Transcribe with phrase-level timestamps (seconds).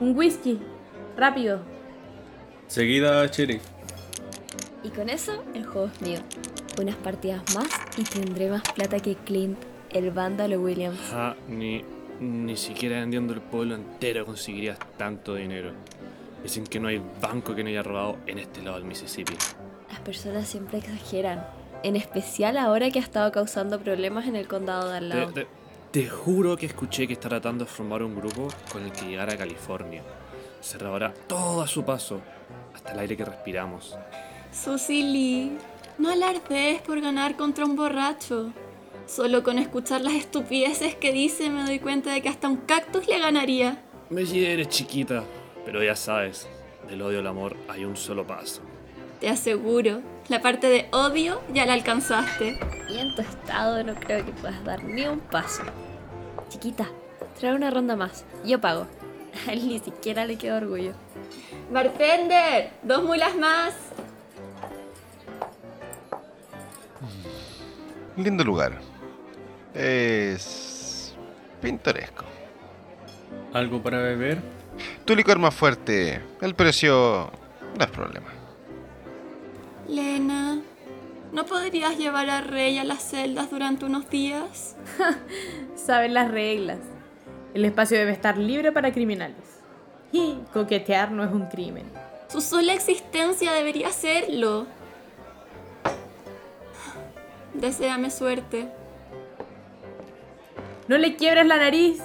[0.00, 0.58] Un whisky.
[1.16, 1.60] Rápido.
[2.66, 3.62] Seguida, sheriff.
[4.82, 6.18] Y con eso, el juego es mío.
[6.80, 9.58] Unas partidas más y tendré más plata que Clint,
[9.90, 10.98] el vándalo Williams.
[11.10, 11.84] Ja, ni,
[12.20, 15.72] ni siquiera vendiendo el pueblo entero conseguirías tanto dinero.
[16.42, 19.34] Dicen que no hay banco que no haya robado en este lado del Mississippi.
[19.90, 21.44] Las personas siempre exageran.
[21.82, 25.32] En especial ahora que ha estado causando problemas en el condado de al lado.
[25.32, 25.50] te- te
[26.08, 29.36] juro que escuché que está tratando de formar un grupo con el que llegar a
[29.36, 30.02] California.
[30.60, 32.20] Se robará todo a su paso,
[32.74, 33.96] hasta el aire que respiramos.
[34.52, 35.58] Susie Lee,
[35.98, 38.52] no alardees por ganar contra un borracho.
[39.06, 43.08] Solo con escuchar las estupideces que dice me doy cuenta de que hasta un cactus
[43.08, 43.82] le ganaría.
[44.10, 45.24] Me hieres, chiquita,
[45.64, 46.46] pero ya sabes,
[46.88, 48.60] del odio al amor hay un solo paso.
[49.18, 52.79] Te aseguro, la parte de odio ya la alcanzaste.
[52.92, 55.62] Y en tu estado no creo que puedas dar ni un paso.
[56.48, 56.86] Chiquita,
[57.38, 58.24] trae una ronda más.
[58.44, 58.86] Yo pago.
[59.46, 60.92] A él ni siquiera le queda orgullo.
[61.70, 63.74] Bartender, dos mulas más.
[68.16, 68.78] Lindo lugar.
[69.72, 71.14] Es
[71.62, 72.24] pintoresco.
[73.52, 74.42] ¿Algo para beber?
[75.04, 77.30] Tu licor más fuerte, el precio
[77.78, 78.28] no es problema.
[79.88, 80.49] Lena,
[81.32, 84.76] ¿no podrías llevar a Rey a las celdas durante unos días?
[85.76, 86.78] Saben las reglas.
[87.54, 89.60] El espacio debe estar libre para criminales.
[90.12, 91.84] Y coquetear no es un crimen.
[92.28, 94.66] Su sola existencia debería serlo.
[97.54, 98.68] Deséame suerte.
[100.88, 102.00] No le quiebres la nariz.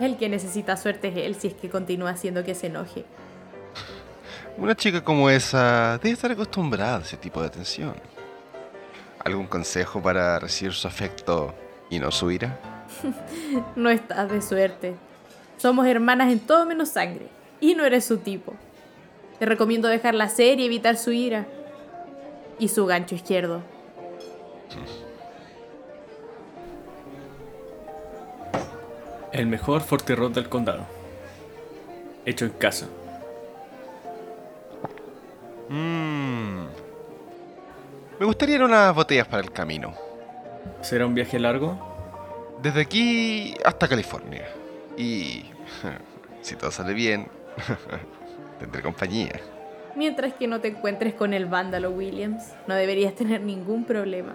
[0.00, 3.04] El que necesita suerte es él si es que continúa haciendo que se enoje.
[4.58, 7.94] Una chica como esa debe estar acostumbrada a ese tipo de atención.
[9.22, 11.54] ¿Algún consejo para recibir su afecto
[11.90, 12.58] y no su ira?
[13.76, 14.94] No estás de suerte.
[15.58, 17.28] Somos hermanas en todo menos sangre.
[17.60, 18.54] Y no eres su tipo.
[19.38, 21.46] Te recomiendo dejarla hacer y evitar su ira.
[22.58, 23.62] Y su gancho izquierdo.
[29.32, 30.86] El mejor fortirrot del condado.
[32.24, 32.86] Hecho en casa.
[38.18, 39.94] Me gustaría ir unas botellas para el camino.
[40.80, 41.78] ¿Será un viaje largo?
[42.62, 44.46] Desde aquí hasta California.
[44.96, 45.44] Y
[46.40, 47.28] si todo sale bien,
[48.58, 49.38] tendré compañía.
[49.94, 54.34] Mientras que no te encuentres con el vándalo Williams, no deberías tener ningún problema.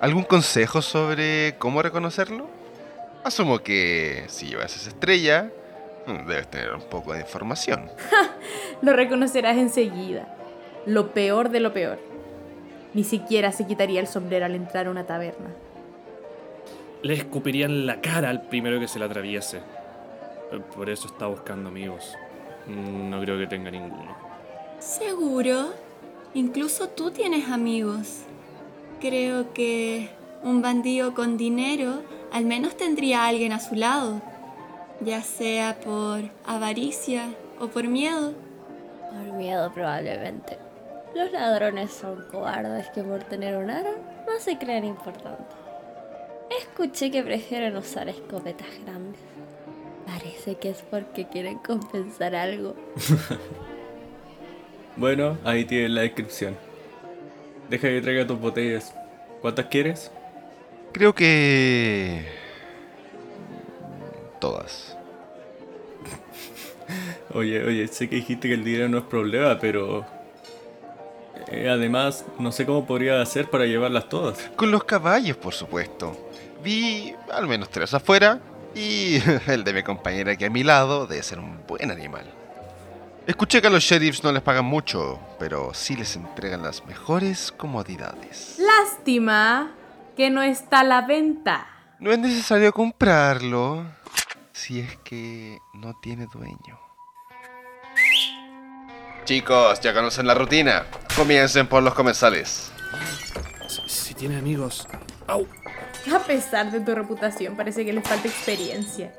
[0.00, 2.46] ¿Algún consejo sobre cómo reconocerlo?
[3.22, 5.50] Asumo que si llevas esa estrella,
[6.06, 7.90] mm, debes tener un poco de información.
[8.82, 10.28] Lo reconocerás enseguida.
[10.84, 12.13] Lo peor de lo peor.
[12.94, 15.50] Ni siquiera se quitaría el sombrero al entrar a una taberna.
[17.02, 19.60] Le escupirían la cara al primero que se le atraviese.
[20.74, 22.14] Por eso está buscando amigos.
[22.66, 24.16] No creo que tenga ninguno.
[24.78, 25.74] ¿Seguro?
[26.34, 28.22] Incluso tú tienes amigos.
[29.00, 30.08] Creo que
[30.42, 32.02] un bandido con dinero
[32.32, 34.20] al menos tendría a alguien a su lado,
[35.00, 37.28] ya sea por avaricia
[37.60, 38.32] o por miedo.
[39.10, 40.63] Por miedo probablemente.
[41.14, 43.90] Los ladrones son cobardes que por tener un arma
[44.26, 45.56] no se creen importantes.
[46.60, 49.20] Escuché que prefieren usar escopetas grandes.
[50.06, 52.74] Parece que es porque quieren compensar algo.
[54.96, 56.56] Bueno, ahí tienes la descripción.
[57.68, 58.94] Deja que traiga tus botellas.
[59.40, 60.12] ¿Cuántas quieres?
[60.92, 62.24] Creo que...
[64.40, 64.96] Todas.
[67.34, 70.06] Oye, oye, sé que dijiste que el dinero no es problema, pero...
[71.48, 74.38] eh, además, no sé cómo podría hacer para llevarlas todas.
[74.56, 76.16] Con los caballos, por supuesto.
[76.62, 78.40] Vi al menos tres afuera
[78.74, 82.24] y el de mi compañera aquí a mi lado debe ser un buen animal.
[83.26, 87.52] Escuché que a los sheriffs no les pagan mucho, pero sí les entregan las mejores
[87.52, 88.58] comodidades.
[88.58, 89.72] Lástima
[90.14, 91.66] que no está a la venta.
[91.98, 93.86] No es necesario comprarlo
[94.52, 96.78] si es que no tiene dueño.
[99.24, 100.84] Chicos, ya conocen la rutina.
[101.16, 102.72] Comiencen por los comensales.
[103.68, 104.86] Si, si tiene amigos.
[105.26, 105.46] ¡Au!
[106.14, 109.12] A pesar de tu reputación, parece que le falta experiencia.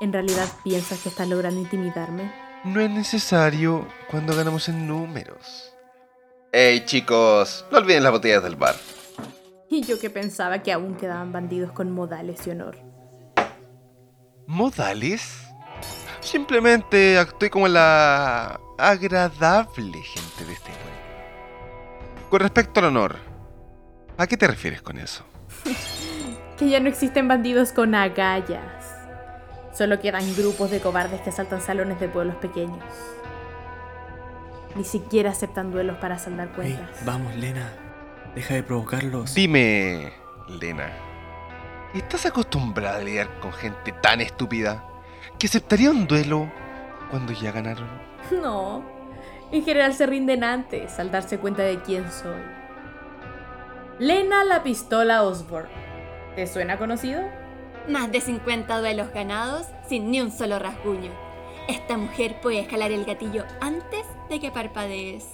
[0.00, 2.32] ¿En realidad piensas que estás logrando intimidarme?
[2.64, 5.72] No es necesario cuando ganamos en números.
[6.52, 8.74] Hey chicos, no olviden las botellas del bar.
[9.70, 12.76] Y yo que pensaba que aún quedaban bandidos con modales y honor.
[14.46, 15.51] ¿Modales?
[16.22, 22.28] Simplemente actué como la agradable gente de este pueblo.
[22.30, 23.16] Con respecto al honor,
[24.16, 25.24] ¿a qué te refieres con eso?
[26.58, 28.94] Que ya no existen bandidos con agallas.
[29.72, 32.78] Solo quedan grupos de cobardes que asaltan salones de pueblos pequeños.
[34.76, 37.04] Ni siquiera aceptan duelos para saldar Hey, cuentas.
[37.04, 37.72] vamos, Lena.
[38.36, 39.34] Deja de provocarlos.
[39.34, 40.12] Dime,
[40.46, 40.92] Lena,
[41.94, 44.84] ¿estás acostumbrada a lidiar con gente tan estúpida
[45.38, 46.50] que aceptaría un duelo
[47.10, 47.88] cuando ya ganaron?
[48.30, 48.82] No.
[49.50, 52.40] En general se rinden antes al darse cuenta de quién soy.
[53.98, 55.68] Lena la pistola Osborne.
[56.34, 57.20] ¿Te suena conocido?
[57.88, 61.10] Más de 50 duelos ganados sin ni un solo rasguño.
[61.68, 65.28] Esta mujer puede escalar el gatillo antes de que parpadees.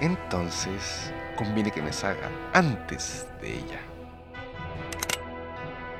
[0.00, 3.91] Entonces, conviene que me salga antes de ella.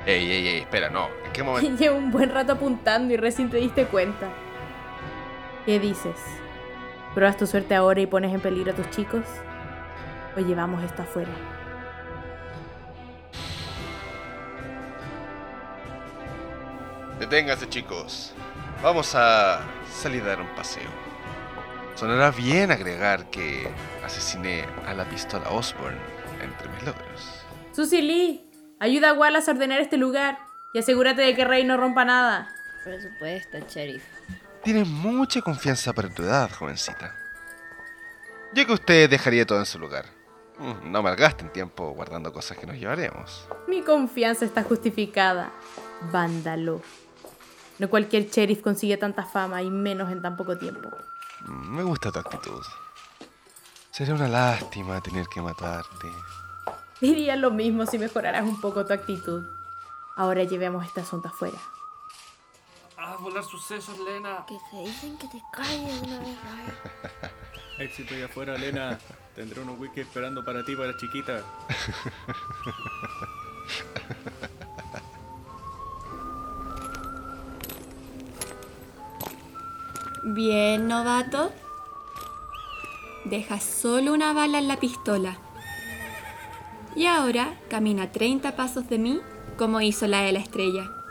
[0.05, 1.07] Ey, ey, ey, espera, no.
[1.25, 1.77] ¿En qué momento?
[1.79, 4.29] Llevo un buen rato apuntando y recién te diste cuenta.
[5.65, 6.19] ¿Qué dices?
[7.13, 9.23] ¿Pruebas tu suerte ahora y pones en peligro a tus chicos?
[10.35, 11.31] ¿O llevamos esto afuera?
[17.19, 18.33] Deténganse, chicos.
[18.81, 20.89] Vamos a salir a dar un paseo.
[21.95, 23.69] Sonará bien agregar que
[24.03, 25.99] asesiné a la pistola Osborne
[26.41, 27.45] entre mis logros.
[27.71, 28.43] Susie Lee,
[28.83, 30.37] ayuda a Wallace a ordenar este lugar
[30.73, 32.49] y asegúrate de que Rey no rompa nada.
[32.83, 34.03] Por supuesto, sheriff.
[34.63, 37.15] Tienes mucha confianza para tu edad, jovencita.
[38.53, 40.05] Yo que usted dejaría todo en su lugar.
[40.59, 43.47] Mm, No malgasten tiempo guardando cosas que nos llevaremos.
[43.67, 45.51] Mi confianza está justificada.
[46.11, 46.81] Vándalo.
[47.79, 50.89] No cualquier sheriff consigue tanta fama y menos en tan poco tiempo.
[51.47, 52.61] Mm, Me gusta tu actitud.
[53.91, 56.07] Sería una lástima tener que matarte.
[57.01, 59.43] Diría lo mismo si mejoraras un poco tu actitud.
[60.15, 61.57] Ahora llevemos este asunto afuera.
[62.97, 64.45] Ah, volar sus sesos, Lena.
[64.47, 66.37] Que te dicen que te calles una vez.
[67.79, 68.97] Éxito allá afuera, Lena.
[69.35, 71.43] Tendré unos whisky esperando para ti, para chiquita.
[80.23, 81.51] Bien, novato.
[83.25, 85.37] Deja solo una bala en la pistola.
[86.95, 89.19] Y ahora camina 30 pasos de mí
[89.57, 91.02] como hizo la de la estrella.